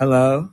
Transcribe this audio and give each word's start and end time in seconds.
Hello. 0.00 0.48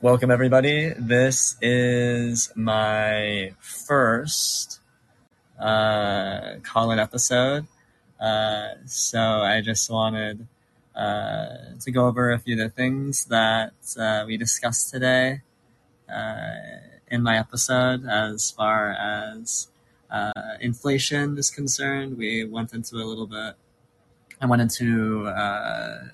Welcome, 0.00 0.30
everybody. 0.30 0.92
This 0.96 1.56
is 1.60 2.52
my 2.54 3.52
first 3.58 4.78
uh, 5.58 6.60
call 6.62 6.92
in 6.92 7.00
episode. 7.00 7.66
Uh, 8.20 8.74
so 8.86 9.18
I 9.18 9.60
just 9.60 9.90
wanted 9.90 10.46
uh, 10.94 11.74
to 11.80 11.90
go 11.90 12.06
over 12.06 12.30
a 12.30 12.38
few 12.38 12.54
of 12.54 12.60
the 12.60 12.68
things 12.68 13.24
that 13.24 13.74
uh, 13.98 14.22
we 14.24 14.36
discussed 14.36 14.92
today 14.92 15.42
uh, 16.08 16.54
in 17.08 17.24
my 17.24 17.36
episode 17.36 18.06
as 18.06 18.52
far 18.52 18.92
as 18.92 19.66
uh, 20.12 20.30
inflation 20.60 21.36
is 21.38 21.50
concerned. 21.50 22.18
We 22.18 22.44
went 22.44 22.72
into 22.72 22.98
a 22.98 23.02
little 23.02 23.26
bit, 23.26 23.56
I 24.40 24.46
went 24.46 24.62
into 24.62 25.24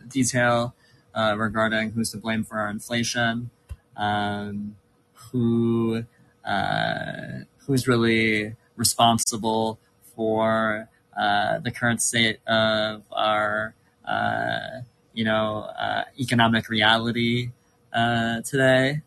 detail 0.09 0.75
uh, 1.21 1.37
regarding 1.37 1.91
who's 1.91 2.11
to 2.11 2.17
blame 2.17 2.45
for 2.45 2.59
our 2.59 2.71
inflation, 2.71 3.51
um, 3.97 4.77
who 5.13 6.05
uh, 6.45 7.45
who's 7.67 7.87
really 7.87 8.57
responsible 8.77 9.79
for 10.15 10.89
uh, 11.17 11.59
the 11.59 11.71
current 11.71 12.01
state 12.01 12.39
of 12.47 13.03
our 13.13 13.75
uh, 14.09 14.81
you 15.13 15.25
know 15.25 15.69
uh, 15.79 16.05
economic 16.19 16.69
reality 16.69 17.51
uh, 17.93 18.41
today 18.41 19.03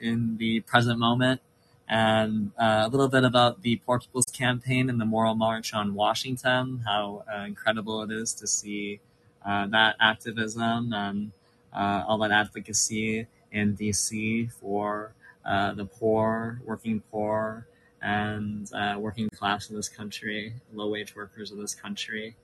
in 0.00 0.36
the 0.38 0.60
present 0.60 0.98
moment, 0.98 1.40
and 1.88 2.52
a 2.58 2.88
little 2.88 3.08
bit 3.08 3.24
about 3.24 3.62
the 3.62 3.76
Poor 3.86 3.98
People's 3.98 4.30
campaign 4.32 4.90
and 4.90 5.00
the 5.00 5.06
Moral 5.06 5.34
March 5.34 5.72
on 5.72 5.94
Washington, 5.94 6.82
how 6.84 7.24
incredible 7.46 8.02
it 8.02 8.10
is 8.10 8.34
to 8.34 8.46
see 8.46 9.00
that 9.46 9.96
activism 10.00 10.92
and 10.92 11.32
uh, 11.72 12.04
all 12.06 12.18
that 12.18 12.30
advocacy 12.30 13.26
in 13.52 13.76
DC 13.76 14.50
for 14.52 15.12
uh, 15.44 15.72
the 15.74 15.84
poor, 15.84 16.60
working 16.64 17.00
poor, 17.10 17.66
and 18.02 18.72
uh, 18.74 18.96
working 18.98 19.28
class 19.30 19.70
in 19.70 19.76
this 19.76 19.88
country, 19.88 20.54
low 20.74 20.88
wage 20.88 21.14
workers 21.14 21.50
in 21.50 21.60
this 21.60 21.74
country, 21.74 22.34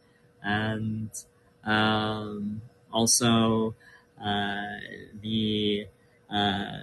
and 0.42 1.10
um, 1.64 2.60
also 2.92 3.74
uh, 4.22 4.78
the 5.20 5.86
uh, 6.30 6.80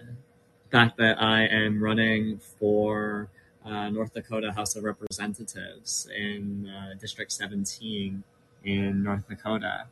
fact 0.71 0.97
that 0.97 1.21
I 1.21 1.45
am 1.45 1.81
running 1.81 2.39
for 2.59 3.29
uh, 3.65 3.89
North 3.89 4.13
Dakota 4.13 4.51
House 4.51 4.75
of 4.75 4.83
Representatives 4.83 6.09
in 6.15 6.69
uh, 6.69 6.95
District 6.99 7.31
17 7.31 8.23
in 8.63 9.03
North 9.03 9.27
Dakota. 9.27 9.85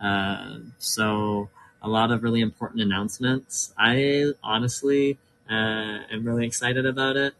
Uh, 0.00 0.58
so, 0.78 1.48
a 1.82 1.88
lot 1.88 2.10
of 2.10 2.22
really 2.22 2.40
important 2.40 2.80
announcements. 2.80 3.72
I 3.78 4.32
honestly 4.42 5.18
uh, 5.50 5.98
am 6.10 6.24
really 6.24 6.46
excited 6.46 6.86
about 6.86 7.16
it. 7.16 7.34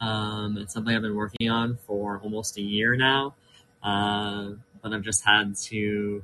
Um, 0.00 0.58
it's 0.58 0.74
something 0.74 0.94
I've 0.94 1.02
been 1.02 1.14
working 1.14 1.48
on 1.50 1.76
for 1.86 2.20
almost 2.22 2.58
a 2.58 2.62
year 2.62 2.96
now, 2.96 3.34
uh, 3.82 4.50
but 4.82 4.92
I've 4.92 5.02
just 5.02 5.24
had 5.24 5.56
to 5.56 6.22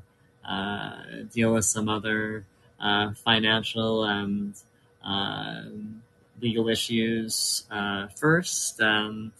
deal 1.32 1.54
with 1.54 1.64
some 1.64 1.88
other 1.88 2.44
financial 3.24 4.04
and 4.04 4.54
legal 6.40 6.68
issues 6.68 7.64
uh, 7.70 8.08
first, 8.08 8.80
and 8.80 9.32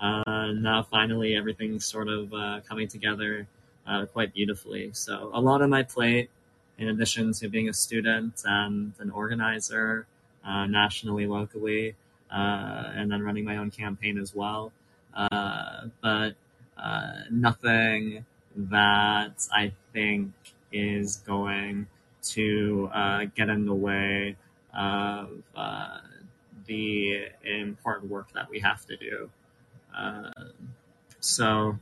uh, 0.00 0.52
now 0.52 0.86
finally 0.90 1.36
everything's 1.36 1.84
sort 1.84 2.08
of 2.08 2.32
uh, 2.32 2.60
coming 2.68 2.88
together 2.88 3.46
uh, 3.86 4.06
quite 4.06 4.34
beautifully. 4.34 4.90
So, 4.92 5.30
a 5.32 5.40
lot 5.40 5.62
on 5.62 5.70
my 5.70 5.82
plate, 5.82 6.30
in 6.78 6.88
addition 6.88 7.32
to 7.32 7.48
being 7.48 7.68
a 7.68 7.72
student 7.72 8.42
and 8.44 8.92
an 8.98 9.10
organizer 9.10 10.06
uh, 10.44 10.66
nationally, 10.66 11.26
locally, 11.26 11.94
uh, 12.30 12.92
and 12.94 13.10
then 13.10 13.22
running 13.22 13.44
my 13.44 13.56
own 13.56 13.70
campaign 13.70 14.18
as 14.18 14.34
well. 14.34 14.72
Uh, 15.14 15.86
but 16.02 16.34
uh, 16.76 17.12
nothing 17.30 18.24
that 18.54 19.46
I 19.52 19.72
think 19.92 20.32
is 20.72 21.16
going 21.16 21.86
to 22.22 22.90
get 23.34 23.48
in 23.48 23.66
the 23.66 23.74
way 23.74 24.36
of 24.74 25.30
the 26.66 27.28
important 27.44 28.10
work 28.10 28.32
that 28.32 28.50
we 28.50 28.60
have 28.60 28.84
to 28.86 28.96
do. 28.96 29.30
So 31.20 31.78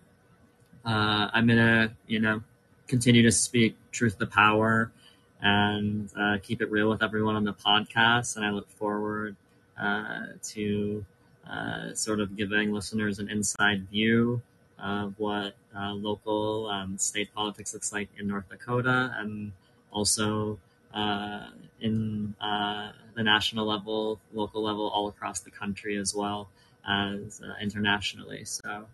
uh, 0.85 1.31
I'm 1.33 1.47
gonna, 1.47 1.95
you 2.07 2.21
know, 2.21 2.43
continue 2.87 3.23
to 3.23 3.33
speak 3.33 3.77
truth 3.93 4.19
to 4.19 4.27
power 4.27 4.93
and 5.41 6.11
uh, 6.19 6.39
keep 6.43 6.63
it 6.63 6.71
real 6.71 6.89
with 6.89 7.03
everyone 7.03 7.37
on 7.37 7.45
the 7.45 7.53
podcast. 7.53 8.37
And 8.37 8.45
I 8.45 8.51
look 8.51 8.71
forward 8.71 9.37
uh, 9.79 10.27
to 10.51 11.05
uh, 11.49 11.95
sort 11.95 12.21
of 12.21 12.37
giving 12.37 12.73
listeners 12.73 13.19
an 13.19 13.29
inside 13.29 13.89
view 13.89 14.43
of 14.79 15.15
what 15.19 15.55
uh, 15.77 15.93
local 15.93 16.71
and 16.71 17.01
state 17.01 17.33
politics 17.35 17.73
looks 17.75 17.93
like 17.93 18.09
in 18.19 18.27
North 18.27 18.49
Dakota 18.49 19.15
and 19.19 19.53
also 19.93 20.59
uh, 20.93 21.49
in 21.81 22.35
uh, 22.41 22.93
the 23.15 23.23
national 23.23 23.67
level, 23.67 24.21
local 24.33 24.63
level, 24.63 24.89
all 24.89 25.09
across 25.09 25.41
the 25.41 25.51
country 25.51 25.97
as 25.97 26.15
well 26.15 26.49
as 26.87 27.41
uh, 27.43 27.55
internationally. 27.61 28.45
So, 28.45 28.87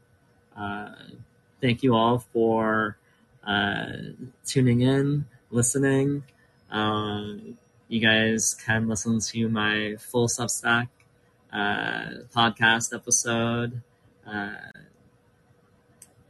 thank 1.60 1.82
you 1.82 1.94
all 1.94 2.19
for 2.19 2.97
uh, 3.47 3.93
tuning 4.44 4.81
in, 4.82 5.25
listening. 5.50 6.25
Uh, 6.71 7.32
you 7.88 8.00
guys 8.00 8.54
can 8.54 8.87
listen 8.88 9.21
to 9.21 9.48
my 9.48 9.97
full 9.98 10.28
Substack 10.28 10.88
uh, 11.53 12.22
podcast 12.34 12.94
episode 12.94 13.82
uh, 14.26 14.54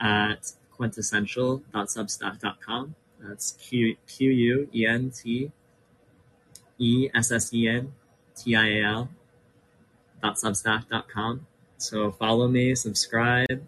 at 0.00 0.52
quintessential.substack.com. 0.76 2.94
That's 3.22 3.52
Q 3.52 3.96
Q 4.06 4.30
U 4.30 4.68
E 4.74 4.86
N 4.86 5.10
T 5.10 5.52
E 6.78 7.10
S 7.14 7.30
S 7.30 7.52
E 7.52 7.68
N 7.68 7.92
T 8.34 8.56
I 8.56 8.66
A 8.66 8.82
L 8.84 9.10
dot 10.22 10.36
substack 10.36 10.88
dot 10.88 11.06
com. 11.08 11.46
So 11.76 12.12
follow 12.12 12.48
me, 12.48 12.74
subscribe. 12.74 13.66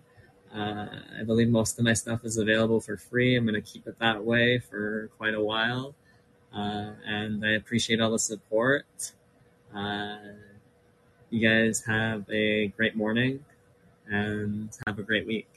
Uh, 0.54 0.86
I 1.20 1.24
believe 1.24 1.48
most 1.48 1.78
of 1.78 1.84
my 1.84 1.94
stuff 1.94 2.24
is 2.24 2.36
available 2.36 2.80
for 2.80 2.96
free. 2.96 3.36
I'm 3.36 3.44
going 3.44 3.54
to 3.54 3.62
keep 3.62 3.86
it 3.86 3.98
that 4.00 4.24
way 4.24 4.58
for 4.58 5.08
quite 5.16 5.34
a 5.34 5.40
while. 5.40 5.94
Uh, 6.54 6.92
and 7.06 7.44
I 7.44 7.52
appreciate 7.52 8.00
all 8.00 8.10
the 8.10 8.18
support. 8.18 9.12
Uh, 9.74 10.16
you 11.30 11.48
guys 11.48 11.82
have 11.86 12.28
a 12.30 12.68
great 12.68 12.94
morning 12.94 13.44
and 14.06 14.68
have 14.86 14.98
a 14.98 15.02
great 15.02 15.26
week. 15.26 15.48